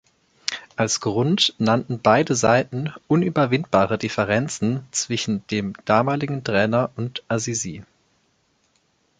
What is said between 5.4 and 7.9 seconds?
dem damaligen Trainer und Azizi.